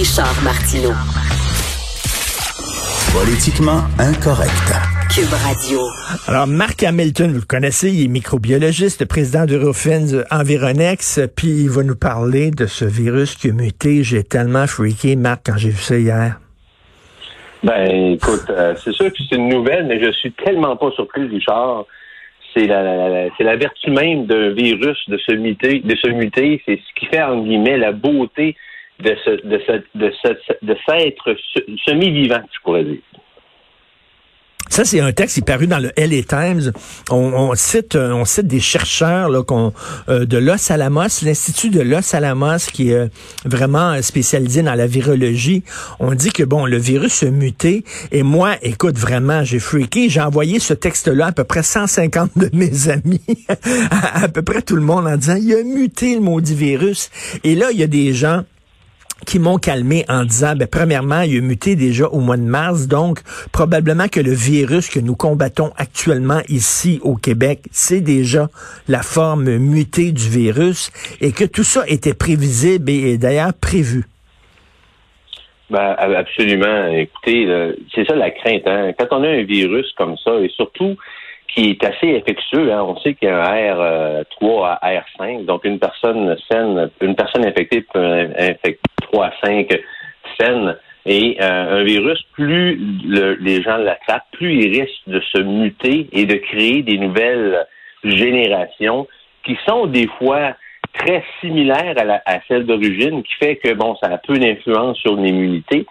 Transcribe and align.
Richard 0.00 0.42
Martineau. 0.42 0.96
Politiquement 3.12 3.84
incorrect. 3.98 4.72
Cube 5.14 5.28
Radio. 5.44 5.80
Alors, 6.26 6.46
Marc 6.46 6.82
Hamilton, 6.82 7.32
vous 7.32 7.40
le 7.40 7.46
connaissez, 7.46 7.90
il 7.90 8.06
est 8.06 8.08
microbiologiste, 8.08 9.06
président 9.06 9.44
d'Eurofins 9.44 10.24
Environex, 10.30 11.20
puis 11.36 11.64
il 11.64 11.68
va 11.68 11.82
nous 11.82 11.96
parler 11.96 12.50
de 12.50 12.64
ce 12.64 12.86
virus 12.86 13.34
qui 13.34 13.50
a 13.50 13.52
muté. 13.52 14.02
J'ai 14.02 14.24
tellement 14.24 14.66
freaké, 14.66 15.16
Marc, 15.16 15.42
quand 15.44 15.58
j'ai 15.58 15.68
vu 15.68 15.82
ça 15.82 15.98
hier. 15.98 16.40
Ben, 17.62 18.14
écoute, 18.14 18.48
euh, 18.48 18.74
c'est 18.82 18.92
sûr 18.92 19.12
que 19.12 19.18
c'est 19.28 19.36
une 19.36 19.50
nouvelle, 19.50 19.84
mais 19.84 20.02
je 20.02 20.12
suis 20.12 20.32
tellement 20.32 20.76
pas 20.76 20.90
surpris, 20.92 21.26
Richard. 21.26 21.84
C'est 22.54 22.66
la, 22.66 23.28
c'est 23.36 23.44
la 23.44 23.56
vertu 23.56 23.90
même 23.90 24.24
d'un 24.24 24.48
virus 24.54 24.96
de 25.08 25.18
se 25.18 25.32
muter, 25.32 25.80
de 25.80 25.94
se 25.94 26.08
muter. 26.08 26.62
C'est 26.64 26.76
ce 26.76 26.98
qui 26.98 27.04
fait, 27.04 27.22
en 27.22 27.42
guillemets, 27.42 27.76
la 27.76 27.92
beauté 27.92 28.56
de 29.02 29.16
ce, 29.24 29.30
de 30.62 30.76
s'être 30.86 31.36
semi-vivant, 31.84 32.42
je 32.52 32.60
pourrais 32.62 32.84
dire. 32.84 32.98
Ça, 34.70 34.84
c'est 34.84 35.00
un 35.00 35.10
texte 35.10 35.34
qui 35.34 35.40
est 35.40 35.44
paru 35.44 35.66
dans 35.66 35.80
le 35.80 35.90
LA 35.96 36.22
Times. 36.22 36.70
On, 37.10 37.52
cite, 37.56 37.96
euh, 37.96 38.12
on 38.12 38.24
cite 38.24 38.46
des 38.46 38.60
chercheurs 38.60 39.28
là, 39.28 39.42
qu'on, 39.42 39.72
euh, 40.08 40.24
de 40.24 40.38
Los 40.38 40.70
Alamos, 40.70 41.24
l'Institut 41.24 41.70
de 41.70 41.80
Los 41.80 42.14
Alamos, 42.14 42.58
qui 42.72 42.90
est 42.90 42.94
euh, 42.94 43.08
vraiment 43.44 44.00
spécialisé 44.00 44.62
dans 44.62 44.76
la 44.76 44.86
virologie. 44.86 45.64
On 45.98 46.14
dit 46.14 46.30
que, 46.30 46.44
bon, 46.44 46.66
le 46.66 46.76
virus 46.76 47.24
a 47.24 47.32
muté. 47.32 47.82
Et 48.12 48.22
moi, 48.22 48.54
écoute, 48.62 48.96
vraiment, 48.96 49.42
j'ai 49.42 49.58
freaké. 49.58 50.08
J'ai 50.08 50.20
envoyé 50.20 50.60
ce 50.60 50.72
texte-là 50.72 51.26
à 51.26 51.32
peu 51.32 51.42
près 51.42 51.64
150 51.64 52.38
de 52.38 52.48
mes 52.52 52.88
amis, 52.90 53.20
à, 53.90 54.22
à 54.22 54.28
peu 54.28 54.42
près 54.42 54.62
tout 54.62 54.76
le 54.76 54.82
monde, 54.82 55.08
en 55.08 55.16
disant, 55.16 55.36
il 55.36 55.52
a 55.52 55.64
muté 55.64 56.14
le 56.14 56.20
maudit 56.20 56.54
virus. 56.54 57.10
Et 57.42 57.56
là, 57.56 57.72
il 57.72 57.78
y 57.80 57.82
a 57.82 57.88
des 57.88 58.14
gens 58.14 58.44
qui 59.26 59.38
m'ont 59.38 59.58
calmé 59.58 60.04
en 60.08 60.24
disant, 60.24 60.54
ben, 60.56 60.68
premièrement, 60.70 61.22
il 61.22 61.38
a 61.38 61.40
muté 61.40 61.76
déjà 61.76 62.06
au 62.06 62.20
mois 62.20 62.36
de 62.36 62.42
mars, 62.42 62.86
donc 62.88 63.20
probablement 63.52 64.08
que 64.08 64.20
le 64.20 64.32
virus 64.32 64.88
que 64.88 65.00
nous 65.00 65.16
combattons 65.16 65.70
actuellement 65.76 66.40
ici 66.48 67.00
au 67.02 67.14
Québec, 67.14 67.60
c'est 67.70 68.00
déjà 68.00 68.48
la 68.88 69.02
forme 69.02 69.56
mutée 69.56 70.12
du 70.12 70.28
virus 70.28 70.90
et 71.20 71.32
que 71.32 71.44
tout 71.44 71.64
ça 71.64 71.84
était 71.86 72.14
prévisible 72.14 72.90
et, 72.90 73.18
d'ailleurs 73.18 73.52
prévu. 73.54 74.04
Ben, 75.70 75.94
absolument. 75.98 76.86
Écoutez, 76.88 77.46
c'est 77.94 78.04
ça 78.04 78.16
la 78.16 78.30
crainte. 78.30 78.66
Hein? 78.66 78.92
Quand 78.98 79.06
on 79.12 79.22
a 79.22 79.28
un 79.28 79.44
virus 79.44 79.86
comme 79.96 80.16
ça, 80.16 80.32
et 80.40 80.48
surtout 80.48 80.96
qui 81.54 81.70
est 81.70 81.84
assez 81.84 82.16
infectieux. 82.16 82.72
Hein. 82.72 82.82
On 82.82 82.96
sait 83.00 83.14
qu'il 83.14 83.28
y 83.28 83.30
a 83.30 83.42
un 83.42 84.22
R3 84.22 84.78
à 84.80 84.92
R5, 84.92 85.44
donc 85.44 85.64
une 85.64 85.78
personne 85.78 86.36
saine, 86.50 86.90
une 87.00 87.14
personne 87.14 87.44
infectée 87.44 87.84
peut 87.92 88.28
infecter 88.36 88.78
3 89.02 89.26
à 89.26 89.32
5 89.44 89.68
saines. 90.38 90.76
Et 91.06 91.38
euh, 91.40 91.80
un 91.80 91.82
virus, 91.82 92.22
plus 92.32 92.76
les 93.40 93.62
gens 93.62 93.78
l'attrapent, 93.78 94.26
plus 94.32 94.52
il 94.54 94.80
risque 94.80 95.00
de 95.06 95.20
se 95.20 95.38
muter 95.40 96.08
et 96.12 96.26
de 96.26 96.34
créer 96.34 96.82
des 96.82 96.98
nouvelles 96.98 97.66
générations 98.04 99.06
qui 99.44 99.56
sont 99.66 99.86
des 99.86 100.06
fois 100.18 100.54
très 100.92 101.24
similaires 101.40 101.94
à, 101.96 102.04
la, 102.04 102.22
à 102.26 102.40
celle 102.48 102.66
d'origine, 102.66 103.22
qui 103.22 103.34
fait 103.36 103.56
que 103.56 103.72
bon, 103.74 103.96
ça 104.02 104.10
a 104.10 104.18
peu 104.18 104.34
d'influence 104.34 104.98
sur 104.98 105.16
l'immunité. 105.16 105.86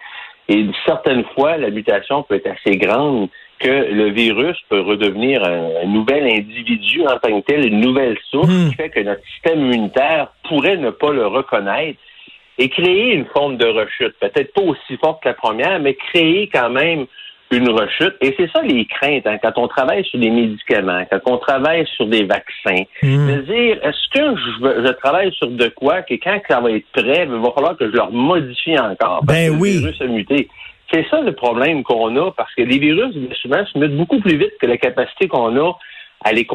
Et 0.50 0.66
certaines 0.84 1.24
fois, 1.36 1.56
la 1.56 1.70
mutation 1.70 2.24
peut 2.24 2.34
être 2.34 2.48
assez 2.48 2.76
grande 2.76 3.28
que 3.60 3.68
le 3.68 4.10
virus 4.10 4.56
peut 4.68 4.80
redevenir 4.80 5.44
un, 5.44 5.86
nouvel 5.86 6.24
individu 6.24 7.02
en 7.02 7.18
tant 7.18 7.40
que 7.40 7.46
tel, 7.46 7.66
une 7.66 7.80
nouvelle 7.80 8.18
source 8.30 8.48
hmm. 8.48 8.70
qui 8.70 8.74
fait 8.74 8.90
que 8.90 9.00
notre 9.00 9.24
système 9.34 9.60
immunitaire 9.60 10.32
pourrait 10.48 10.76
ne 10.76 10.90
pas 10.90 11.12
le 11.12 11.26
reconnaître 11.26 12.00
et 12.58 12.68
créer 12.68 13.14
une 13.14 13.26
forme 13.26 13.58
de 13.58 13.66
rechute, 13.66 14.14
peut-être 14.18 14.52
pas 14.52 14.62
aussi 14.62 14.96
forte 15.00 15.22
que 15.22 15.28
la 15.28 15.34
première, 15.34 15.78
mais 15.78 15.94
créer 15.94 16.48
quand 16.48 16.70
même 16.70 17.06
une 17.50 17.68
rechute. 17.70 18.14
Et 18.20 18.34
c'est 18.36 18.50
ça 18.52 18.62
les 18.62 18.86
craintes 18.86 19.26
hein, 19.26 19.38
quand 19.42 19.52
on 19.56 19.68
travaille 19.68 20.04
sur 20.04 20.18
des 20.18 20.30
médicaments, 20.30 21.02
quand 21.10 21.20
on 21.26 21.38
travaille 21.38 21.86
sur 21.96 22.06
des 22.06 22.24
vaccins. 22.24 22.84
Hmm. 23.02 23.26
De 23.26 23.40
dire, 23.42 23.78
est-ce 23.82 24.08
que 24.12 24.36
je, 24.36 24.86
je, 24.86 24.92
travaille 24.92 25.32
sur 25.32 25.48
de 25.48 25.68
quoi 25.68 26.02
que 26.02 26.14
quand 26.14 26.40
ça 26.48 26.60
va 26.60 26.70
être 26.70 26.86
prêt, 26.92 27.26
il 27.28 27.30
va 27.30 27.50
falloir 27.52 27.76
que 27.76 27.90
je 27.90 27.96
leur 27.96 28.12
modifie 28.12 28.78
encore 28.78 29.22
parce 29.26 29.38
ben 29.38 29.52
que 29.52 29.60
oui. 29.60 29.74
le 29.74 29.78
virus 29.80 30.00
a 30.00 30.06
muté. 30.06 30.48
C'est 30.92 31.06
ça 31.08 31.20
le 31.20 31.32
problème 31.32 31.82
qu'on 31.84 32.16
a 32.16 32.32
parce 32.32 32.52
que 32.54 32.62
les 32.62 32.78
virus, 32.78 33.14
souvent, 33.40 33.64
se 33.64 33.78
mettent 33.78 33.96
beaucoup 33.96 34.20
plus 34.20 34.36
vite 34.36 34.52
que 34.60 34.66
la 34.66 34.76
capacité 34.76 35.28
qu'on 35.28 35.56
a 35.56 35.72
à 36.22 36.32
les. 36.32 36.46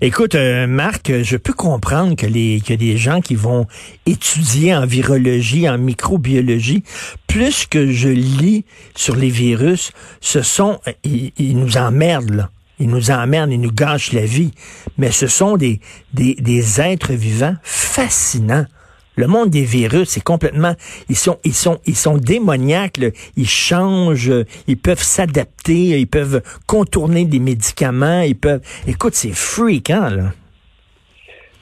Écoute, 0.00 0.34
euh, 0.34 0.66
Marc, 0.66 1.12
je 1.22 1.36
peux 1.36 1.52
comprendre 1.52 2.14
que 2.14 2.26
les 2.26 2.60
a 2.70 2.76
des 2.76 2.96
gens 2.96 3.20
qui 3.20 3.34
vont 3.34 3.66
étudier 4.06 4.74
en 4.74 4.86
virologie, 4.86 5.68
en 5.68 5.78
microbiologie. 5.78 6.84
Plus 7.26 7.66
que 7.66 7.90
je 7.90 8.08
lis 8.08 8.64
sur 8.94 9.16
les 9.16 9.30
virus, 9.30 9.92
ce 10.20 10.42
sont 10.42 10.78
ils, 11.04 11.32
ils 11.36 11.58
nous 11.58 11.76
emmerdent. 11.76 12.48
Ils 12.78 12.88
nous 12.88 13.10
emmerdent, 13.10 13.52
ils 13.52 13.60
nous 13.60 13.72
gâchent 13.72 14.12
la 14.12 14.26
vie. 14.26 14.52
Mais 14.98 15.10
ce 15.10 15.26
sont 15.26 15.56
des, 15.56 15.80
des 16.12 16.80
êtres 16.80 17.14
vivants 17.14 17.56
fascinants. 17.62 18.66
Le 19.16 19.26
monde 19.26 19.50
des 19.50 19.64
virus, 19.64 20.10
c'est 20.10 20.22
complètement, 20.22 20.74
ils 21.08 21.16
sont, 21.16 21.38
ils 21.44 21.54
sont, 21.54 21.78
ils 21.86 21.96
sont 21.96 22.18
démoniaques. 22.18 23.00
Ils 23.36 23.48
changent, 23.48 24.32
ils 24.66 24.76
peuvent 24.76 25.02
s'adapter, 25.02 25.98
ils 25.98 26.06
peuvent 26.06 26.42
contourner 26.66 27.24
des 27.24 27.40
médicaments, 27.40 28.20
ils 28.20 28.36
peuvent. 28.36 28.60
Écoute, 28.86 29.14
c'est 29.14 29.34
fréquent 29.34 30.10
là. 30.10 30.32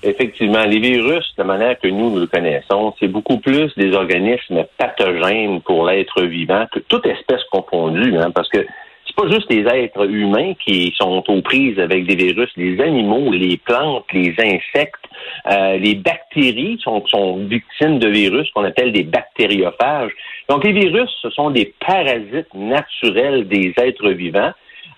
Effectivement, 0.02 0.64
les 0.64 0.80
virus, 0.80 1.24
de 1.38 1.44
manière 1.44 1.78
que 1.80 1.88
nous, 1.88 2.10
nous 2.10 2.20
le 2.20 2.26
connaissons, 2.26 2.92
c'est 3.00 3.08
beaucoup 3.08 3.38
plus 3.38 3.74
des 3.76 3.94
organismes 3.94 4.66
pathogènes 4.76 5.62
pour 5.62 5.86
l'être 5.86 6.22
vivant 6.24 6.66
que 6.70 6.80
toute 6.80 7.06
espèce 7.06 7.42
confondue, 7.50 8.18
hein, 8.18 8.30
parce 8.30 8.50
que 8.50 8.66
pas 9.14 9.28
juste 9.28 9.50
les 9.50 9.66
êtres 9.66 10.08
humains 10.08 10.54
qui 10.64 10.94
sont 10.98 11.22
aux 11.28 11.42
prises 11.42 11.78
avec 11.78 12.06
des 12.06 12.16
virus, 12.16 12.50
les 12.56 12.80
animaux, 12.80 13.30
les 13.32 13.56
plantes, 13.56 14.04
les 14.12 14.34
insectes, 14.38 15.04
euh, 15.50 15.76
les 15.78 15.94
bactéries 15.94 16.78
sont, 16.82 17.04
sont 17.06 17.38
victimes 17.44 17.98
de 17.98 18.08
virus 18.08 18.50
qu'on 18.50 18.64
appelle 18.64 18.92
des 18.92 19.04
bactériophages. 19.04 20.12
Donc 20.48 20.64
les 20.64 20.72
virus, 20.72 21.10
ce 21.22 21.30
sont 21.30 21.50
des 21.50 21.74
parasites 21.86 22.52
naturels 22.54 23.48
des 23.48 23.72
êtres 23.76 24.10
vivants. 24.10 24.52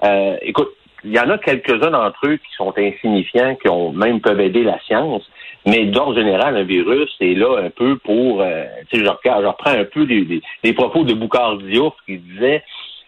Euh, 0.05 0.37
écoute, 0.43 0.71
il 1.05 1.13
y 1.13 1.21
en 1.21 1.31
a 1.31 1.39
quelques-uns 1.39 1.91
d'entre 1.91 2.19
eux 2.27 2.37
qui 2.37 2.53
sont 2.57 2.75
insignifiants, 2.77 3.55
qui 3.57 3.69
ont 3.69 3.93
même 3.93 4.21
peuvent 4.21 4.41
aider 4.41 4.65
la 4.65 4.79
science, 4.81 5.23
mais 5.65 5.85
d'ordre 5.87 6.17
général, 6.17 6.57
un 6.57 6.65
virus 6.65 7.11
est 7.21 7.35
là 7.35 7.59
un 7.59 7.71
peu 7.71 7.97
pour, 7.99 8.41
euh, 8.41 8.65
tu 8.89 8.99
sais, 8.99 9.05
je, 9.05 9.09
reprends 9.09 9.71
un 9.71 9.85
peu 9.85 10.05
les, 10.05 10.73
propos 10.73 11.05
de 11.05 11.15
Boucard 11.15 11.59
Diouf 11.59 11.95
qui 12.07 12.19
disait 12.19 12.63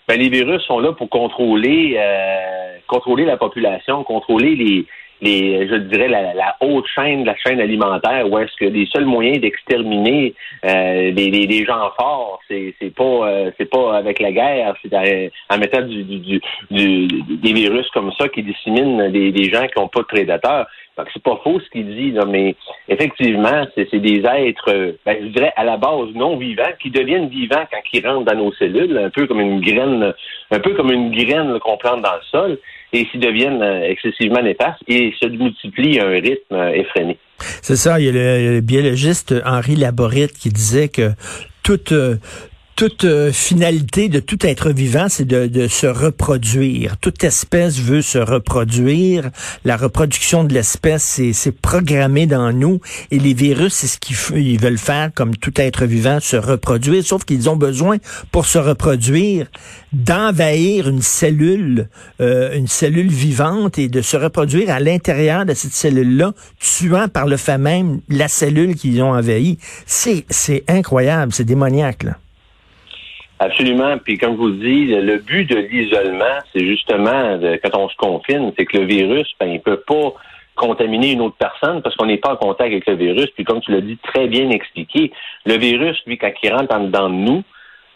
ben, 0.09 0.19
les 0.19 0.31
virus 0.31 0.63
sont 0.63 0.81
là 0.81 0.93
pour 0.93 1.11
contrôler, 1.11 1.97
euh, 1.99 2.79
contrôler 2.87 3.27
la 3.27 3.37
population, 3.37 4.03
contrôler 4.05 4.57
les, 4.57 4.87
les, 5.21 5.69
je 5.69 5.75
dirais, 5.77 6.09
la, 6.09 6.35
la, 6.35 6.57
haute 6.61 6.87
chaîne, 6.95 7.25
la 7.25 7.37
chaîne 7.37 7.61
alimentaire, 7.61 8.31
où 8.31 8.39
est-ce 8.39 8.55
que 8.59 8.65
les 8.65 8.87
seuls 8.87 9.05
moyens 9.05 9.41
d'exterminer 9.41 10.35
euh, 10.65 11.13
gens 11.67 11.91
forts, 11.99 12.41
c'est, 12.49 12.75
c'est 12.81 12.95
pas 12.95 13.05
euh, 13.05 13.51
c'est 13.59 13.71
pas 13.71 13.97
avec 13.97 14.21
la 14.21 14.33
guerre, 14.33 14.75
c'est 14.83 14.95
en, 14.95 15.59
mettant 15.59 15.83
du, 15.83 16.05
du, 16.05 16.41
du, 16.71 17.07
des 17.09 17.53
virus 17.53 17.89
comme 17.91 18.13
ça 18.19 18.29
qui 18.29 18.43
disséminent 18.43 19.11
des, 19.11 19.33
des 19.33 19.51
gens 19.51 19.67
qui 19.67 19.79
n'ont 19.79 19.89
pas 19.89 20.01
de 20.01 20.07
prédateurs. 20.07 20.67
C'est 21.15 21.23
pas 21.23 21.39
faux 21.45 21.61
ce 21.61 21.71
qu'il 21.71 21.87
dit, 21.95 22.11
là, 22.11 22.25
mais 22.27 22.57
effectivement, 22.89 23.65
c'est 23.77 24.01
des 24.01 24.21
êtres, 24.27 24.97
ben, 25.07 25.17
je 25.21 25.29
dirais, 25.29 25.53
à 25.55 25.63
la 25.63 25.77
base 25.77 26.09
non 26.15 26.37
vivants, 26.37 26.73
qui 26.83 26.91
deviennent 26.91 27.29
vivants 27.29 27.65
quand 27.71 27.79
ils 27.93 28.05
rentrent 28.05 28.25
dans 28.25 28.37
nos 28.37 28.53
cellules, 28.55 28.99
un 28.99 29.11
peu 29.11 29.29
comme 29.29 29.41
une 29.41 29.61
graine, 29.61 30.13
un 30.51 30.59
peu 30.59 30.75
comme 30.75 30.91
une 30.91 31.13
graine 31.13 31.57
qu'on 31.61 31.77
plante 31.77 32.03
dans 32.03 32.17
le 32.17 32.23
sol, 32.33 32.59
et 32.93 33.07
s'ils 33.11 33.21
deviennent 33.21 33.63
euh, 33.63 33.83
excessivement 33.89 34.43
néfastes 34.43 34.83
et 34.87 35.13
se 35.21 35.27
multiplient 35.27 36.01
à 36.01 36.07
un 36.07 36.21
rythme 36.21 36.55
euh, 36.55 36.73
effréné. 36.73 37.19
C'est 37.63 37.77
ça, 37.77 38.01
il 38.01 38.07
y 38.07 38.09
a 38.09 38.13
le, 38.13 38.61
biologiste 38.61 39.35
Henri 39.45 39.77
Laborite 39.77 40.33
qui 40.33 40.49
disait 40.49 40.89
que 40.89 41.13
toute, 41.63 41.93
euh, 41.93 42.17
toute 42.79 43.07
euh, 43.07 43.33
finalité 43.33 44.09
de 44.09 44.21
tout 44.21 44.47
être 44.47 44.71
vivant, 44.71 45.07
c'est 45.09 45.25
de, 45.25 45.49
de, 45.49 45.67
se 45.67 45.89
reproduire. 45.89 46.97
Toute 46.97 47.25
espèce 47.25 47.81
veut 47.81 48.03
se 48.03 48.19
reproduire. 48.19 49.33
La 49.65 49.77
reproduction 49.77 50.45
de 50.45 50.55
l'espèce, 50.55 51.21
c'est 51.33 51.61
programmé 51.61 52.29
dans 52.29 52.53
nous. 52.53 52.81
Et 53.11 53.19
les 53.19 53.35
virus, 53.35 53.75
c'est 53.75 53.89
ce 53.89 53.99
qu'ils 53.99 54.61
veulent 54.61 54.79
faire, 54.79 55.11
comme 55.13 55.35
tout 55.37 55.61
être 55.61 55.87
vivant, 55.87 56.21
se 56.21 56.37
reproduire. 56.37 57.05
Sauf 57.05 57.25
qu'ils 57.25 57.51
ont 57.51 57.57
besoin, 57.57 57.97
pour 58.31 58.47
se 58.47 58.59
reproduire, 58.59 59.49
d'envahir 59.93 60.89
une 60.89 61.03
cellule, 61.03 61.89
euh, 62.21 62.57
une 62.57 62.69
cellule 62.69 63.11
vivante 63.11 63.77
et 63.81 63.89
de 63.89 64.03
se 64.03 64.17
reproduire 64.17 64.71
à 64.71 64.79
l'intérieur 64.79 65.45
de 65.47 65.55
cette 65.55 65.75
cellule-là, 65.75 66.33
tuant 66.61 67.09
par 67.09 67.27
le 67.27 67.39
fait 67.39 67.59
même 67.59 68.03
la 68.09 68.29
cellule 68.29 68.77
qu'ils 68.77 69.03
ont 69.03 69.15
envahie. 69.15 69.59
C'est 69.85 70.63
incroyable, 70.69 71.33
c'est 71.33 71.43
démoniaque. 71.43 72.05
Là. 72.05 72.19
Absolument. 73.41 73.99
Puis 73.99 74.19
comme 74.19 74.33
je 74.33 74.39
vous 74.39 74.51
dis, 74.51 74.87
le 74.87 75.19
but 75.19 75.49
de 75.49 75.57
l'isolement, 75.57 76.39
c'est 76.53 76.65
justement 76.65 77.39
quand 77.63 77.79
on 77.79 77.89
se 77.89 77.97
confine, 77.97 78.53
c'est 78.59 78.67
que 78.67 78.79
le 78.79 78.85
virus, 78.85 79.29
ben, 79.39 79.47
il 79.47 79.61
peut 79.61 79.81
pas 79.87 80.15
contaminer 80.57 81.13
une 81.13 81.21
autre 81.21 81.37
personne 81.39 81.81
parce 81.83 81.95
qu'on 81.97 82.07
n'est 82.07 82.19
pas 82.19 82.33
en 82.33 82.37
contact 82.37 82.73
avec 82.73 82.87
le 82.87 82.97
virus. 82.97 83.31
Puis 83.35 83.45
comme 83.45 83.61
tu 83.61 83.71
l'as 83.71 83.81
dit 83.81 83.97
très 84.03 84.27
bien 84.27 84.51
expliqué, 84.51 85.13
le 85.47 85.57
virus, 85.57 85.97
lui, 86.07 86.19
quand 86.19 86.33
il 86.43 86.53
rentre 86.53 86.77
dans 86.91 87.09
nous, 87.09 87.45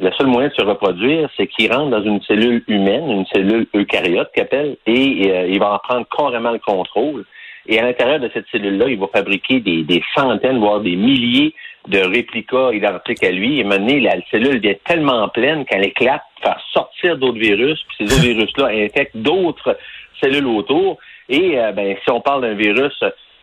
le 0.00 0.10
seul 0.12 0.26
moyen 0.26 0.48
de 0.48 0.54
se 0.54 0.62
reproduire, 0.62 1.28
c'est 1.36 1.46
qu'il 1.46 1.72
rentre 1.72 1.90
dans 1.90 2.02
une 2.02 2.22
cellule 2.22 2.64
humaine, 2.66 3.10
une 3.10 3.26
cellule 3.26 3.66
eucaryote 3.74 4.30
qu'appelle, 4.34 4.76
et 4.86 5.30
euh, 5.30 5.46
il 5.48 5.58
va 5.58 5.74
en 5.74 5.78
prendre 5.78 6.06
carrément 6.16 6.50
le 6.50 6.58
contrôle. 6.58 7.24
Et 7.66 7.78
à 7.78 7.82
l'intérieur 7.82 8.18
de 8.18 8.28
cette 8.34 8.46
cellule-là, 8.50 8.88
il 8.88 8.98
va 8.98 9.06
fabriquer 9.08 9.60
des, 9.60 10.02
centaines, 10.16 10.58
voire 10.58 10.80
des 10.80 10.96
milliers 10.96 11.54
de 11.88 11.98
réplicas 11.98 12.72
identiques 12.72 13.24
à 13.24 13.30
lui. 13.30 13.60
Et 13.60 13.64
maintenant, 13.64 13.98
la 14.00 14.16
cellule 14.30 14.60
devient 14.60 14.78
tellement 14.84 15.28
pleine 15.28 15.64
qu'elle 15.64 15.84
éclate, 15.84 16.22
faire 16.42 16.60
sortir 16.72 17.18
d'autres 17.18 17.38
virus, 17.38 17.82
puis 17.88 18.06
ces 18.06 18.14
autres 18.14 18.22
virus-là 18.22 18.66
infectent 18.68 19.16
d'autres 19.16 19.76
cellules 20.20 20.46
autour. 20.46 20.98
Et 21.28 21.58
euh, 21.58 21.72
ben, 21.72 21.96
si 22.02 22.10
on 22.10 22.20
parle 22.20 22.42
d'un 22.42 22.54
virus 22.54 22.94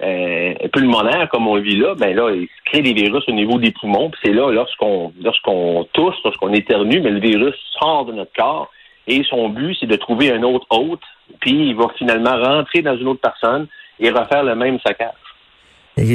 euh, 0.02 0.54
pulmonaire 0.72 1.28
comme 1.30 1.48
on 1.48 1.60
vit 1.60 1.76
là, 1.76 1.96
ben 1.96 2.16
là, 2.16 2.32
il 2.32 2.48
crée 2.66 2.82
des 2.82 2.94
virus 2.94 3.24
au 3.28 3.34
niveau 3.34 3.58
des 3.58 3.72
poumons. 3.72 4.10
Puis 4.10 4.22
c'est 4.24 4.34
là, 4.34 4.52
lorsqu'on 4.52 5.14
lorsqu'on 5.22 5.88
tousse, 5.94 6.16
lorsqu'on 6.24 6.54
éternue, 6.54 7.02
mais 7.02 7.12
le 7.12 7.20
virus 7.20 7.56
sort 7.80 8.06
de 8.06 8.14
notre 8.14 8.34
corps. 8.34 8.70
Et 9.08 9.24
son 9.24 9.50
but, 9.50 9.76
c'est 9.80 9.88
de 9.88 9.96
trouver 9.96 10.32
un 10.32 10.44
autre 10.44 10.68
hôte, 10.70 11.02
puis 11.40 11.70
il 11.70 11.76
va 11.76 11.88
finalement 11.98 12.38
rentrer 12.38 12.84
dans 12.84 12.96
une 12.96 13.08
autre 13.08 13.22
personne 13.22 13.68
et 14.00 14.12
refaire 14.12 14.44
le 14.44 14.56
même 14.56 14.80
saccage. 14.86 15.14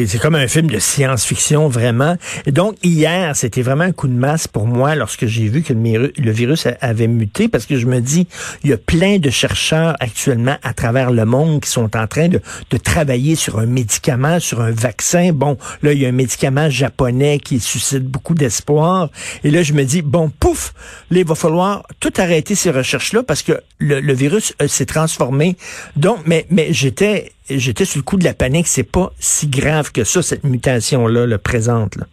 C'est 0.06 0.18
comme 0.18 0.34
un 0.34 0.48
film 0.48 0.68
de 0.68 0.78
science-fiction, 0.78 1.68
vraiment. 1.68 2.16
Et 2.46 2.52
donc, 2.52 2.76
hier, 2.82 3.36
c'était 3.36 3.60
vraiment 3.60 3.84
un 3.84 3.92
coup 3.92 4.08
de 4.08 4.14
masse 4.14 4.48
pour 4.48 4.66
moi 4.66 4.94
lorsque 4.94 5.26
j'ai 5.26 5.46
vu 5.48 5.62
que 5.62 5.74
le, 5.74 6.30
virus 6.30 6.66
avait 6.80 7.06
muté, 7.06 7.48
parce 7.48 7.66
que 7.66 7.76
je 7.76 7.86
me 7.86 8.00
dis, 8.00 8.26
il 8.62 8.70
y 8.70 8.72
a 8.72 8.78
plein 8.78 9.18
de 9.18 9.28
chercheurs 9.28 9.94
actuellement 10.00 10.56
à 10.62 10.72
travers 10.72 11.10
le 11.10 11.26
monde 11.26 11.60
qui 11.60 11.68
sont 11.68 11.94
en 11.96 12.06
train 12.06 12.28
de, 12.28 12.40
travailler 12.82 13.34
sur 13.34 13.58
un 13.58 13.66
médicament, 13.66 14.40
sur 14.40 14.62
un 14.62 14.70
vaccin. 14.70 15.32
Bon, 15.32 15.58
là, 15.82 15.92
il 15.92 16.00
y 16.00 16.06
a 16.06 16.08
un 16.08 16.12
médicament 16.12 16.70
japonais 16.70 17.38
qui 17.38 17.60
suscite 17.60 18.04
beaucoup 18.04 18.34
d'espoir. 18.34 19.10
Et 19.42 19.50
là, 19.50 19.62
je 19.62 19.74
me 19.74 19.84
dis, 19.84 20.02
bon, 20.02 20.30
pouf, 20.30 20.72
là, 21.10 21.20
il 21.20 21.26
va 21.26 21.34
falloir 21.34 21.86
tout 22.00 22.12
arrêter 22.16 22.54
ces 22.54 22.70
recherches-là 22.70 23.22
parce 23.22 23.42
que 23.42 23.52
le, 23.78 24.00
le 24.00 24.12
virus 24.14 24.54
euh, 24.62 24.68
s'est 24.68 24.86
transformé. 24.86 25.56
Donc, 25.96 26.18
mais, 26.26 26.46
mais 26.50 26.72
j'étais 26.72 27.33
j'étais 27.48 27.84
sur 27.84 27.98
le 27.98 28.04
coup 28.04 28.16
de 28.16 28.24
la 28.24 28.34
panique. 28.34 28.66
C'est 28.66 28.90
pas 28.90 29.10
si 29.18 29.48
grave 29.48 29.92
que 29.92 30.04
ça, 30.04 30.22
cette 30.22 30.44
mutation-là, 30.44 31.26
le 31.26 31.38
présente. 31.38 31.96
Là. 31.96 32.04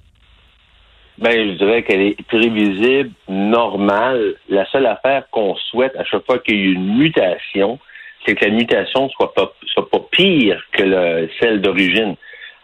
Ben, 1.17 1.51
je 1.51 1.57
dirais 1.57 1.83
qu'elle 1.83 2.01
est 2.01 2.21
prévisible, 2.23 3.11
normale. 3.29 4.35
La 4.49 4.65
seule 4.71 4.87
affaire 4.87 5.25
qu'on 5.29 5.55
souhaite 5.55 5.95
à 5.95 6.03
chaque 6.03 6.25
fois 6.25 6.39
qu'il 6.39 6.55
y 6.55 6.69
a 6.69 6.71
une 6.71 6.97
mutation, 6.97 7.79
c'est 8.25 8.35
que 8.35 8.45
la 8.45 8.51
mutation 8.51 9.09
soit 9.09 9.33
pas 9.33 9.53
soit 9.67 9.89
pas 9.89 10.01
pire 10.11 10.63
que 10.71 10.83
le, 10.83 11.29
celle 11.39 11.61
d'origine. 11.61 12.15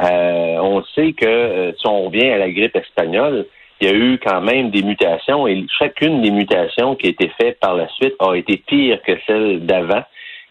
Euh, 0.01 0.57
on 0.61 0.83
sait 0.95 1.13
que 1.13 1.25
euh, 1.25 1.71
si 1.73 1.87
on 1.87 2.05
revient 2.05 2.29
à 2.29 2.37
la 2.37 2.49
grippe 2.49 2.75
espagnole, 2.75 3.45
il 3.79 3.87
y 3.87 3.91
a 3.91 3.95
eu 3.95 4.19
quand 4.23 4.41
même 4.41 4.71
des 4.71 4.81
mutations 4.81 5.47
et 5.47 5.65
chacune 5.77 6.21
des 6.21 6.31
mutations 6.31 6.95
qui 6.95 7.07
a 7.07 7.09
été 7.09 7.31
faite 7.39 7.59
par 7.59 7.75
la 7.75 7.87
suite 7.89 8.15
a 8.19 8.33
été 8.33 8.57
pire 8.57 8.99
que 9.03 9.13
celle 9.27 9.65
d'avant 9.65 10.03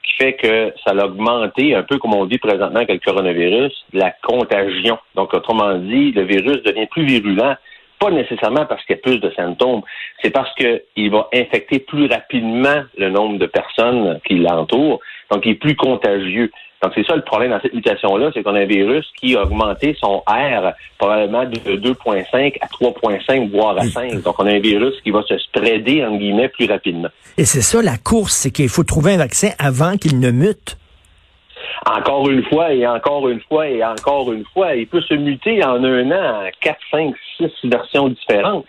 qui 0.07 0.15
fait 0.17 0.35
que 0.35 0.73
ça 0.85 0.93
a 0.93 1.05
augmenté, 1.05 1.75
un 1.75 1.83
peu 1.83 1.99
comme 1.99 2.15
on 2.15 2.27
dit 2.27 2.39
présentement 2.39 2.81
avec 2.81 2.91
le 2.91 2.99
coronavirus, 2.99 3.73
la 3.93 4.13
contagion. 4.23 4.99
Donc, 5.15 5.35
autrement 5.35 5.75
dit, 5.75 6.13
le 6.13 6.23
virus 6.23 6.63
devient 6.63 6.87
plus 6.87 7.05
virulent, 7.05 7.57
pas 7.99 8.11
nécessairement 8.11 8.67
parce 8.67 8.85
qu'il 8.85 8.97
y 8.97 8.99
a 8.99 9.03
plus 9.03 9.19
de 9.19 9.31
symptômes, 9.31 9.83
c'est 10.23 10.31
parce 10.31 10.53
qu'il 10.55 11.11
va 11.11 11.29
infecter 11.35 11.81
plus 11.81 12.07
rapidement 12.07 12.85
le 12.97 13.11
nombre 13.11 13.39
de 13.39 13.47
personnes 13.47 14.21
qui 14.27 14.37
l'entourent, 14.37 15.01
donc 15.31 15.45
il 15.45 15.53
est 15.53 15.55
plus 15.55 15.77
contagieux. 15.77 16.51
Donc, 16.87 16.93
c'est 16.95 17.05
ça 17.05 17.17
le 17.17 17.23
problème 17.23 17.51
dans 17.51 17.61
cette 17.61 17.75
mutation-là, 17.75 18.31
c'est 18.33 18.45
qu'on 18.45 18.55
a 18.55 18.61
un 18.61 18.65
virus 18.65 19.05
qui 19.19 19.37
a 19.37 19.43
augmenté 19.43 19.97
son 20.01 20.23
R 20.29 20.71
probablement 20.99 21.45
de 21.45 21.57
2,5 21.57 22.59
à 22.61 22.67
3,5, 22.67 23.51
voire 23.51 23.77
à 23.77 23.83
5. 23.83 24.23
Donc, 24.23 24.37
on 24.39 24.47
a 24.47 24.53
un 24.53 24.61
virus 24.61 24.95
qui 25.03 25.11
va 25.11 25.21
se 25.23 25.37
spreader, 25.37 26.05
en 26.05 26.17
guillemets, 26.17 26.49
plus 26.49 26.67
rapidement. 26.67 27.09
Et 27.39 27.45
c'est 27.45 27.61
ça 27.61 27.83
la 27.83 27.97
course, 27.99 28.35
c'est 28.35 28.53
qu'il 28.53 28.69
faut 28.69 28.85
trouver 28.85 29.15
un 29.15 29.17
vaccin 29.17 29.49
avant 29.59 29.97
qu'il 29.97 30.21
ne 30.21 30.31
mute. 30.31 30.79
Encore 31.87 32.31
une 32.31 32.45
fois, 32.45 32.73
et 32.73 32.87
encore 32.87 33.29
une 33.31 33.41
fois, 33.41 33.67
et 33.67 33.85
encore 33.85 34.33
une 34.33 34.45
fois, 34.55 34.77
il 34.77 34.87
peut 34.87 35.03
se 35.03 35.15
muter 35.15 35.65
en 35.65 35.83
un 35.83 36.11
an 36.13 36.45
en 36.45 36.51
4, 36.61 36.79
5, 36.93 37.15
6 37.39 37.69
versions 37.69 38.11
différentes 38.11 38.65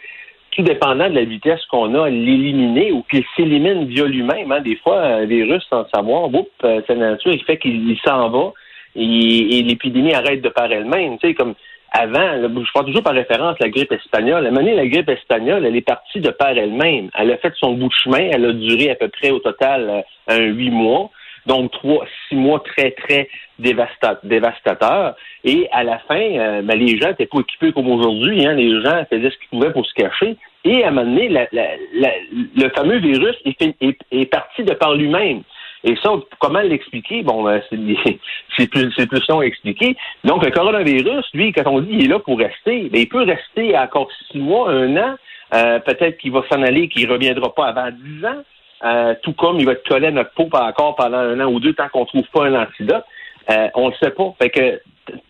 tout 0.57 0.63
dépendant 0.63 1.07
de 1.07 1.13
la 1.15 1.23
vitesse 1.23 1.63
qu'on 1.69 1.93
a 1.93 2.09
l'éliminer 2.09 2.91
ou 2.91 3.03
qu'il 3.03 3.23
s'élimine 3.35 3.85
via 3.85 4.05
lui-même. 4.05 4.51
Hein. 4.51 4.61
Des 4.61 4.75
fois, 4.77 4.99
un 5.01 5.25
virus, 5.25 5.63
sans 5.69 5.87
savoir, 5.93 6.29
boum, 6.29 6.45
euh, 6.63 6.81
sa 6.87 6.95
nature, 6.95 7.31
il 7.31 7.43
fait 7.43 7.57
qu'il 7.57 7.95
s'en 8.03 8.29
va 8.29 8.53
et, 8.95 9.61
l'épidémie 9.61 10.15
arrête 10.15 10.41
de 10.41 10.49
par 10.49 10.71
elle-même. 10.71 11.19
Tu 11.19 11.27
sais, 11.27 11.33
comme 11.35 11.53
avant, 11.91 12.41
je 12.41 12.71
prends 12.73 12.83
toujours 12.83 13.03
par 13.03 13.13
référence 13.13 13.57
la 13.59 13.69
grippe 13.69 13.91
espagnole. 13.91 14.47
À 14.47 14.49
un 14.49 14.63
la 14.63 14.87
grippe 14.87 15.09
espagnole, 15.09 15.63
elle 15.63 15.75
est 15.75 15.81
partie 15.81 16.21
de 16.21 16.31
par 16.31 16.49
elle-même. 16.49 17.09
Elle 17.13 17.31
a 17.31 17.37
fait 17.37 17.53
son 17.57 17.73
bout 17.73 17.89
de 17.89 17.93
chemin. 17.93 18.29
Elle 18.31 18.45
a 18.45 18.53
duré 18.53 18.89
à 18.89 18.95
peu 18.95 19.09
près 19.09 19.29
au 19.29 19.39
total 19.39 19.89
euh, 19.89 20.01
un 20.27 20.39
huit 20.39 20.71
mois. 20.71 21.11
Donc, 21.47 21.71
trois, 21.71 22.05
six 22.27 22.35
mois 22.35 22.59
très, 22.59 22.91
très 22.91 23.29
dévastateurs. 23.57 25.15
Et 25.45 25.67
à 25.71 25.83
la 25.83 25.97
fin, 25.99 26.19
euh, 26.19 26.61
ben, 26.61 26.77
les 26.77 26.99
gens 26.99 27.07
n'étaient 27.07 27.25
pas 27.25 27.39
équipés 27.39 27.71
comme 27.71 27.89
aujourd'hui. 27.89 28.45
Hein. 28.45 28.53
Les 28.53 28.81
gens 28.83 29.05
faisaient 29.09 29.29
ce 29.29 29.37
qu'ils 29.37 29.49
pouvaient 29.51 29.71
pour 29.71 29.85
se 29.85 29.93
cacher. 29.93 30.35
Et 30.65 30.83
à 30.83 30.89
un 30.89 30.91
moment 30.91 31.09
donné, 31.09 31.29
le 31.29 32.69
fameux 32.75 32.97
virus 32.97 33.35
est, 33.45 34.25
parti 34.25 34.63
de 34.63 34.73
par 34.73 34.95
lui-même. 34.95 35.43
Et 35.85 35.95
ça, 36.03 36.11
comment 36.39 36.59
l'expliquer? 36.59 37.23
Bon, 37.23 37.43
ben, 37.43 37.61
c'est 37.69 37.77
plus, 38.69 38.93
plus 38.93 39.27
long 39.29 39.39
à 39.39 39.45
expliquer. 39.45 39.95
Donc, 40.25 40.43
le 40.43 40.51
coronavirus, 40.51 41.25
lui, 41.33 41.53
quand 41.53 41.71
on 41.71 41.79
dit 41.79 41.91
qu'il 41.91 42.05
est 42.05 42.09
là 42.09 42.19
pour 42.19 42.37
rester, 42.37 42.89
ben, 42.89 42.99
il 42.99 43.07
peut 43.07 43.23
rester 43.23 43.77
encore 43.77 44.09
six 44.29 44.37
mois, 44.37 44.69
un 44.69 44.97
an. 44.97 45.15
Euh, 45.53 45.79
peut-être 45.79 46.17
qu'il 46.17 46.33
va 46.33 46.43
s'en 46.51 46.61
aller, 46.61 46.89
qu'il 46.89 47.07
ne 47.07 47.13
reviendra 47.13 47.55
pas 47.55 47.67
avant 47.67 47.89
dix 47.91 48.25
ans. 48.25 48.43
Euh, 48.83 49.15
tout 49.23 49.33
comme 49.33 49.59
il 49.59 49.65
va 49.65 49.71
être 49.71 49.87
collé 49.87 50.07
à 50.07 50.11
notre 50.11 50.31
peau 50.33 50.47
encore 50.53 50.95
pendant 50.95 51.17
un 51.17 51.39
an 51.39 51.51
ou 51.51 51.59
deux 51.59 51.73
tant 51.73 51.89
qu'on 51.89 52.01
ne 52.01 52.05
trouve 52.05 52.27
pas 52.31 52.45
un 52.45 52.61
antidote. 52.61 53.03
Euh, 53.49 53.69
on 53.75 53.87
ne 53.87 53.91
le 53.91 53.97
sait 53.97 54.11
pas. 54.11 54.35
Fait 54.39 54.49
que 54.49 54.81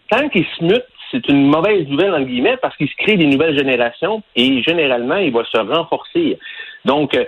tant 0.10 0.28
qu'il 0.30 0.46
se 0.46 0.64
mute, 0.64 0.86
c'est 1.12 1.28
une 1.30 1.48
mauvaise 1.48 1.88
nouvelle 1.88 2.14
en 2.14 2.22
guillemets 2.22 2.58
parce 2.58 2.76
qu'il 2.76 2.90
se 2.90 2.96
crée 2.98 3.16
des 3.16 3.28
nouvelles 3.28 3.58
générations 3.58 4.22
et 4.36 4.62
généralement 4.64 5.18
il 5.18 5.32
va 5.32 5.46
se 5.46 5.58
renforcer. 5.58 6.38
Donc 6.84 7.14
euh, 7.16 7.24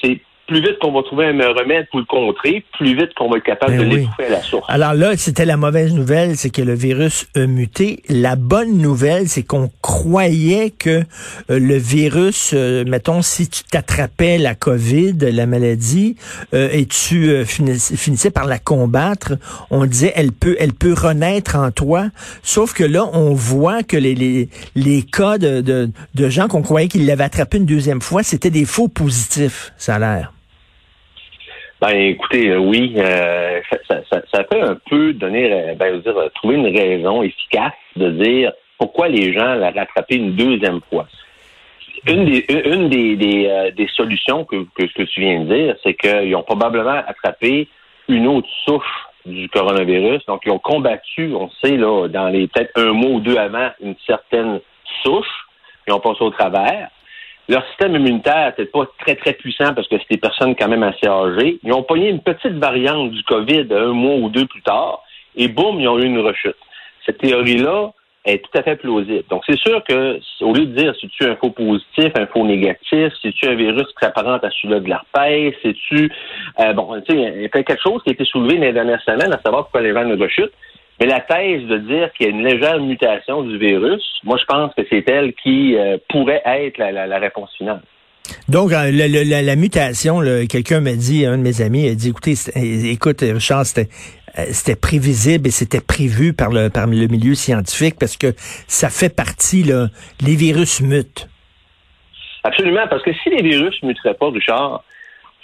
c'est 0.00 0.20
plus 0.50 0.60
vite 0.62 0.80
qu'on 0.80 0.90
va 0.90 1.04
trouver 1.04 1.26
un 1.26 1.52
remède 1.52 1.86
pour 1.90 2.00
le 2.00 2.06
contrer, 2.06 2.64
plus 2.76 2.96
vite 2.96 3.14
qu'on 3.14 3.30
va 3.30 3.36
être 3.36 3.44
capable 3.44 3.76
ben 3.76 3.88
de 3.88 3.94
l'étouffer 3.94 4.24
à 4.24 4.30
la 4.30 4.42
source. 4.42 4.66
Alors 4.68 4.94
là, 4.94 5.16
c'était 5.16 5.44
la 5.44 5.56
mauvaise 5.56 5.94
nouvelle, 5.94 6.36
c'est 6.36 6.50
que 6.50 6.60
le 6.60 6.74
virus 6.74 7.28
a 7.36 7.46
muté. 7.46 8.02
La 8.08 8.34
bonne 8.34 8.78
nouvelle, 8.78 9.28
c'est 9.28 9.44
qu'on 9.44 9.70
croyait 9.80 10.70
que 10.70 11.04
euh, 11.50 11.60
le 11.60 11.76
virus, 11.76 12.50
euh, 12.52 12.84
mettons, 12.84 13.22
si 13.22 13.48
tu 13.48 13.62
t'attrapais 13.62 14.38
la 14.38 14.56
COVID, 14.56 15.18
la 15.20 15.46
maladie, 15.46 16.16
euh, 16.52 16.68
et 16.72 16.86
tu 16.86 17.44
finissais 17.46 18.32
par 18.32 18.46
la 18.46 18.58
combattre, 18.58 19.34
on 19.70 19.86
disait 19.86 20.12
elle 20.16 20.32
peut, 20.32 20.56
elle 20.58 20.72
peut 20.72 20.94
renaître 20.94 21.54
en 21.54 21.70
toi. 21.70 22.06
Sauf 22.42 22.72
que 22.72 22.82
là, 22.82 23.08
on 23.12 23.34
voit 23.34 23.84
que 23.84 23.96
les, 23.96 24.16
les, 24.16 24.48
les 24.74 25.02
cas 25.02 25.38
de, 25.38 25.60
de, 25.60 25.90
de 26.16 26.28
gens 26.28 26.48
qu'on 26.48 26.62
croyait 26.62 26.88
qu'ils 26.88 27.06
l'avaient 27.06 27.22
attrapé 27.22 27.58
une 27.58 27.66
deuxième 27.66 28.00
fois, 28.00 28.24
c'était 28.24 28.50
des 28.50 28.64
faux 28.64 28.88
positifs, 28.88 29.72
ça 29.78 29.94
a 29.94 29.98
l'air. 30.00 30.32
Ben 31.80 31.96
écoutez, 31.96 32.50
euh, 32.50 32.58
oui, 32.58 32.92
euh, 32.98 33.60
ça, 33.88 34.02
ça, 34.30 34.44
peut 34.44 34.62
un 34.62 34.76
peu 34.90 35.14
donner, 35.14 35.50
euh, 35.50 35.74
ben, 35.74 35.98
dire, 36.00 36.14
trouver 36.34 36.56
une 36.56 36.76
raison 36.76 37.22
efficace 37.22 37.72
de 37.96 38.10
dire 38.10 38.52
pourquoi 38.78 39.08
les 39.08 39.32
gens 39.32 39.54
l'ont 39.54 39.72
rattrapé 39.72 40.16
une 40.16 40.36
deuxième 40.36 40.80
fois. 40.90 41.06
Une 42.06 42.26
des 42.88 43.88
solutions 43.94 44.44
que, 44.44 44.66
que, 44.74 44.84
que, 44.92 45.02
tu 45.04 45.20
viens 45.20 45.40
de 45.40 45.54
dire, 45.54 45.76
c'est 45.82 45.94
qu'ils 45.94 46.36
ont 46.36 46.42
probablement 46.42 47.02
attrapé 47.06 47.66
une 48.08 48.26
autre 48.26 48.48
souche 48.66 49.06
du 49.24 49.48
coronavirus. 49.48 50.24
Donc, 50.26 50.42
ils 50.44 50.52
ont 50.52 50.58
combattu, 50.58 51.32
on 51.34 51.50
sait, 51.62 51.76
là, 51.76 52.08
dans 52.08 52.28
les 52.28 52.46
peut-être 52.46 52.72
un 52.76 52.92
mois 52.92 53.10
ou 53.10 53.20
deux 53.20 53.36
avant, 53.36 53.70
une 53.80 53.96
certaine 54.06 54.60
souche. 55.02 55.46
Ils 55.86 55.94
ont 55.94 56.00
passé 56.00 56.22
au 56.22 56.30
travers. 56.30 56.90
Leur 57.50 57.66
système 57.68 57.96
immunitaire 57.96 58.48
n'était 58.48 58.70
pas 58.70 58.86
très, 59.00 59.16
très 59.16 59.32
puissant 59.32 59.74
parce 59.74 59.88
que 59.88 59.98
c'était 59.98 60.14
des 60.14 60.20
personnes 60.20 60.54
quand 60.54 60.68
même 60.68 60.82
assez 60.82 61.06
âgées. 61.06 61.58
Ils 61.62 61.72
ont 61.72 61.82
pogné 61.82 62.08
une 62.08 62.20
petite 62.20 62.54
variante 62.54 63.10
du 63.10 63.22
COVID 63.24 63.66
un 63.70 63.92
mois 63.92 64.14
ou 64.16 64.28
deux 64.30 64.46
plus 64.46 64.62
tard, 64.62 65.02
et 65.36 65.48
boum, 65.48 65.80
ils 65.80 65.88
ont 65.88 65.98
eu 65.98 66.04
une 66.04 66.20
rechute. 66.20 66.56
Cette 67.04 67.18
théorie-là 67.18 67.92
est 68.24 68.44
tout 68.44 68.58
à 68.58 68.62
fait 68.62 68.76
plausible. 68.76 69.24
Donc, 69.30 69.42
c'est 69.48 69.58
sûr 69.58 69.82
que, 69.84 70.20
au 70.42 70.52
lieu 70.52 70.66
de 70.66 70.76
dire 70.76 70.94
si 71.00 71.08
tu 71.08 71.24
un 71.24 71.36
faux 71.36 71.50
positif, 71.50 72.12
un 72.16 72.26
faux 72.26 72.44
négatif, 72.44 73.12
si 73.20 73.32
tu 73.32 73.48
un 73.48 73.54
virus 73.54 73.86
qui 73.86 73.94
s'apparente 74.00 74.44
à 74.44 74.50
celui-là 74.50 74.80
de 74.80 74.88
l'herpès, 74.88 75.54
si 75.62 75.74
tu, 75.88 76.12
euh, 76.60 76.72
bon, 76.74 77.00
tu 77.00 77.14
sais, 77.14 77.32
il 77.36 77.42
y 77.42 77.44
a 77.46 77.48
quelque 77.48 77.82
chose 77.82 78.02
qui 78.02 78.10
a 78.10 78.12
été 78.12 78.24
soulevé 78.24 78.58
les 78.58 78.72
dernières 78.72 79.02
semaines, 79.02 79.32
à 79.32 79.40
savoir 79.40 79.64
pourquoi 79.64 79.80
les 79.80 79.92
gens 79.92 80.04
ne 80.04 80.20
rechutent. 80.20 80.52
Mais 81.00 81.06
la 81.06 81.20
thèse 81.20 81.62
de 81.66 81.78
dire 81.78 82.12
qu'il 82.12 82.26
y 82.26 82.28
a 82.28 82.32
une 82.32 82.44
légère 82.44 82.78
mutation 82.78 83.42
du 83.42 83.58
virus, 83.58 84.02
moi, 84.22 84.36
je 84.38 84.44
pense 84.44 84.72
que 84.74 84.82
c'est 84.90 85.08
elle 85.08 85.32
qui 85.32 85.76
euh, 85.76 85.96
pourrait 86.10 86.42
être 86.44 86.78
la, 86.78 87.18
réponse 87.18 87.50
finale. 87.56 87.80
Donc, 88.48 88.72
euh, 88.72 88.90
la, 88.92 89.56
mutation, 89.56 90.20
quelqu'un 90.48 90.80
m'a 90.80 90.92
dit, 90.92 91.24
un 91.24 91.38
de 91.38 91.42
mes 91.42 91.62
amis 91.62 91.88
a 91.88 91.94
dit, 91.94 92.10
écoutez, 92.10 92.34
écoute, 92.90 93.22
Richard, 93.22 93.64
c'était 93.64 93.88
euh, 94.38 94.44
c'était 94.52 94.76
prévisible 94.76 95.48
et 95.48 95.50
c'était 95.50 95.80
prévu 95.80 96.32
par 96.32 96.50
le, 96.50 96.68
par 96.68 96.86
le 96.86 97.06
milieu 97.08 97.34
scientifique 97.34 97.96
parce 97.98 98.16
que 98.16 98.32
ça 98.68 98.88
fait 98.88 99.14
partie, 99.14 99.64
là, 99.64 99.88
les 100.24 100.36
virus 100.36 100.80
mutent. 100.80 101.28
Absolument, 102.44 102.86
parce 102.88 103.02
que 103.02 103.12
si 103.12 103.30
les 103.30 103.42
virus 103.42 103.82
muteraient 103.82 104.14
pas, 104.14 104.30
Richard, 104.30 104.84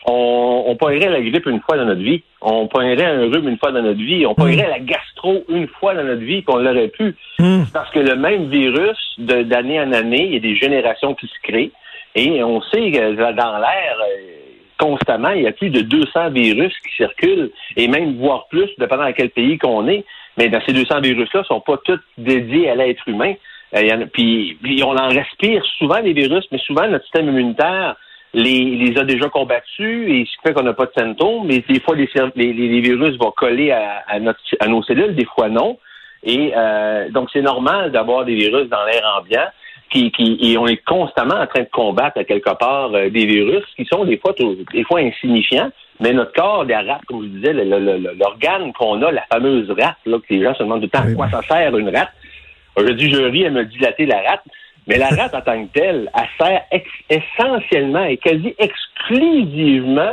on, 0.06 0.64
on 0.66 0.76
pognerait 0.76 1.10
la 1.10 1.20
grippe 1.20 1.46
une 1.46 1.60
fois 1.60 1.76
dans 1.76 1.84
notre 1.84 2.00
vie, 2.00 2.22
on 2.40 2.68
pognerait 2.68 3.04
un 3.04 3.22
rhume 3.22 3.48
une 3.48 3.58
fois 3.58 3.72
dans 3.72 3.82
notre 3.82 4.00
vie, 4.00 4.24
on 4.26 4.34
pognerait 4.34 4.68
la 4.68 4.78
gastro 4.78 5.44
une 5.48 5.66
fois 5.66 5.94
dans 5.94 6.04
notre 6.04 6.22
vie, 6.22 6.42
qu'on 6.42 6.58
l'aurait 6.58 6.88
pu. 6.88 7.14
Hmm. 7.38 7.64
Parce 7.72 7.90
que 7.90 7.98
le 7.98 8.16
même 8.16 8.48
virus, 8.48 8.98
d'année 9.18 9.80
en 9.80 9.92
année, 9.92 10.26
il 10.26 10.34
y 10.34 10.36
a 10.36 10.40
des 10.40 10.56
générations 10.56 11.14
qui 11.14 11.26
se 11.26 11.40
créent, 11.42 11.72
et 12.14 12.42
on 12.42 12.62
sait 12.62 12.90
que 12.90 13.14
dans 13.32 13.58
l'air, 13.58 13.96
euh, 14.00 14.36
constamment, 14.78 15.30
il 15.30 15.42
y 15.42 15.46
a 15.46 15.52
plus 15.52 15.70
de 15.70 15.80
200 15.80 16.30
virus 16.30 16.72
qui 16.80 16.94
circulent, 16.96 17.50
et 17.76 17.88
même 17.88 18.16
voire 18.18 18.46
plus, 18.48 18.70
dépendant 18.78 19.04
à 19.04 19.12
quel 19.12 19.30
pays 19.30 19.58
qu'on 19.58 19.88
est. 19.88 20.04
Mais 20.38 20.48
dans 20.48 20.60
ces 20.66 20.72
200 20.72 21.00
virus-là, 21.00 21.44
sont 21.44 21.60
pas 21.60 21.78
tous 21.84 22.00
dédiés 22.18 22.70
à 22.70 22.74
l'être 22.74 23.08
humain. 23.08 23.34
Euh, 23.74 24.06
puis, 24.12 24.56
on 24.82 24.96
en 24.96 25.08
respire 25.08 25.64
souvent 25.78 25.98
les 25.98 26.12
virus, 26.12 26.46
mais 26.52 26.58
souvent 26.58 26.86
notre 26.88 27.04
système 27.04 27.28
immunitaire 27.28 27.96
les, 28.36 28.76
les 28.76 28.98
a 28.98 29.04
déjà 29.04 29.28
combattus 29.30 30.08
et 30.08 30.26
ce 30.26 30.36
qui 30.36 30.42
fait 30.46 30.52
qu'on 30.52 30.62
n'a 30.62 30.74
pas 30.74 30.86
de 30.86 30.92
symptômes. 30.96 31.46
Mais 31.46 31.64
des 31.66 31.80
fois, 31.80 31.96
les, 31.96 32.08
les, 32.36 32.80
virus 32.80 33.16
vont 33.16 33.30
coller 33.30 33.70
à, 33.72 34.04
à, 34.06 34.20
notre, 34.20 34.40
à 34.60 34.68
nos 34.68 34.82
cellules, 34.82 35.14
des 35.16 35.24
fois 35.24 35.48
non. 35.48 35.78
Et 36.22 36.52
euh, 36.54 37.08
donc, 37.10 37.30
c'est 37.32 37.40
normal 37.40 37.92
d'avoir 37.92 38.24
des 38.24 38.34
virus 38.34 38.68
dans 38.68 38.84
l'air 38.84 39.02
ambiant. 39.18 39.48
Qui, 39.88 40.10
qui, 40.10 40.36
et 40.42 40.58
on 40.58 40.66
est 40.66 40.84
constamment 40.84 41.36
en 41.36 41.46
train 41.46 41.60
de 41.60 41.68
combattre 41.72 42.18
à 42.18 42.24
quelque 42.24 42.50
part 42.58 42.92
euh, 42.92 43.08
des 43.08 43.24
virus 43.24 43.62
qui 43.76 43.84
sont 43.84 44.04
des 44.04 44.18
fois 44.18 44.34
des 44.72 44.82
fois 44.82 44.98
insignifiants, 44.98 45.70
mais 46.00 46.12
notre 46.12 46.32
corps, 46.32 46.64
la 46.64 46.82
rate, 46.82 47.04
comme 47.06 47.22
je 47.22 47.28
disais, 47.28 47.52
l'organe 47.52 48.72
qu'on 48.72 49.00
a, 49.02 49.12
la 49.12 49.22
fameuse 49.32 49.70
rate, 49.70 49.96
là, 50.04 50.18
que 50.18 50.34
les 50.34 50.42
gens 50.42 50.54
se 50.54 50.64
demandent 50.64 50.80
du 50.80 50.88
temps 50.88 51.04
à 51.08 51.14
quoi 51.14 51.30
ça 51.30 51.40
sert 51.42 51.78
une 51.78 51.96
rate? 51.96 52.10
Je 52.76 52.92
dis, 52.94 53.12
je 53.12 53.22
ris 53.22 53.46
à 53.46 53.50
me 53.50 53.64
dilater 53.64 54.06
la 54.06 54.22
rate. 54.22 54.42
Mais 54.86 54.98
la 54.98 55.08
rate 55.08 55.34
en 55.34 55.40
tant 55.40 55.66
que 55.66 55.72
telle, 55.72 56.10
elle 56.14 56.28
sert 56.38 56.62
essentiellement 57.10 58.04
et 58.04 58.16
quasi 58.18 58.54
exclusivement 58.58 60.12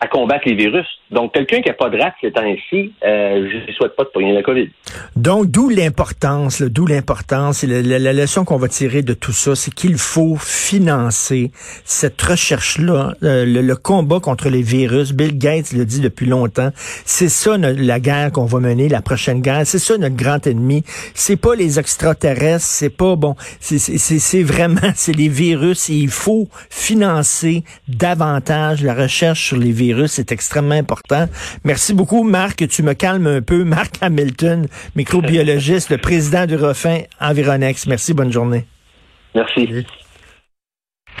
à 0.00 0.06
combattre 0.08 0.46
les 0.46 0.54
virus. 0.54 0.97
Donc, 1.10 1.32
quelqu'un 1.32 1.62
qui 1.62 1.68
n'a 1.68 1.74
pas 1.74 1.88
de 1.88 1.98
rate 1.98 2.14
ces 2.20 2.30
temps-ci, 2.30 2.92
euh, 3.04 3.48
je 3.50 3.70
ne 3.70 3.72
souhaite 3.72 3.96
pas 3.96 4.04
de 4.04 4.10
pogner 4.10 4.32
la 4.32 4.42
COVID. 4.42 4.68
Donc, 5.16 5.46
d'où 5.46 5.68
l'importance, 5.68 6.60
d'où 6.60 6.86
l'importance, 6.86 7.62
la, 7.62 7.98
la, 7.98 8.12
leçon 8.12 8.44
qu'on 8.44 8.58
va 8.58 8.68
tirer 8.68 9.02
de 9.02 9.14
tout 9.14 9.32
ça, 9.32 9.54
c'est 9.54 9.72
qu'il 9.72 9.96
faut 9.96 10.36
financer 10.36 11.50
cette 11.84 12.20
recherche-là, 12.20 13.14
euh, 13.22 13.44
le, 13.46 13.76
combat 13.76 14.20
contre 14.20 14.48
les 14.50 14.60
virus. 14.62 15.12
Bill 15.12 15.38
Gates 15.38 15.72
le 15.72 15.84
dit 15.86 16.00
depuis 16.00 16.26
longtemps. 16.26 16.70
C'est 17.04 17.28
ça 17.28 17.56
la 17.56 18.00
guerre 18.00 18.32
qu'on 18.32 18.44
va 18.44 18.60
mener, 18.60 18.88
la 18.88 19.00
prochaine 19.00 19.40
guerre. 19.40 19.62
C'est 19.66 19.78
ça 19.78 19.96
notre 19.96 20.16
grand 20.16 20.46
ennemi. 20.46 20.82
C'est 21.14 21.36
pas 21.36 21.54
les 21.54 21.78
extraterrestres, 21.78 22.64
c'est 22.64 22.90
pas 22.90 23.16
bon. 23.16 23.34
C'est 23.60 24.42
vraiment, 24.42 24.80
c'est 24.94 25.14
les 25.14 25.28
virus 25.28 25.88
et 25.88 25.94
il 25.94 26.10
faut 26.10 26.48
financer 26.68 27.64
davantage 27.88 28.82
la 28.82 28.94
recherche 28.94 29.48
sur 29.48 29.56
les 29.56 29.72
virus. 29.72 30.12
C'est 30.12 30.32
extrêmement 30.32 30.74
important 30.98 31.32
Merci 31.64 31.94
beaucoup, 31.94 32.22
Marc. 32.24 32.66
Tu 32.68 32.82
me 32.82 32.94
calmes 32.94 33.26
un 33.26 33.42
peu. 33.42 33.64
Marc 33.68 33.96
Hamilton, 34.00 34.66
microbiologiste, 34.96 35.90
le 35.90 35.98
président 35.98 36.46
du 36.46 36.56
Refin 36.56 37.00
Environex. 37.20 37.86
Merci, 37.86 38.14
bonne 38.14 38.32
journée. 38.32 38.66
Merci. 39.34 39.86